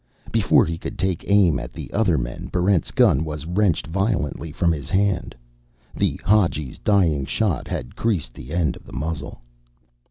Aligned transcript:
Before 0.31 0.65
he 0.65 0.79
could 0.79 0.97
take 0.97 1.25
aim 1.29 1.59
at 1.59 1.73
the 1.73 1.93
other 1.93 2.17
men, 2.17 2.47
Barrent's 2.51 2.89
gun 2.89 3.23
was 3.23 3.45
wrenched 3.45 3.85
violently 3.85 4.51
from 4.51 4.71
his 4.71 4.89
hand. 4.89 5.35
The 5.95 6.19
Hadji's 6.25 6.79
dying 6.79 7.25
shot 7.25 7.67
had 7.67 7.95
creased 7.95 8.33
the 8.33 8.51
end 8.51 8.75
of 8.75 8.83
the 8.83 8.93
muzzle. 8.93 9.41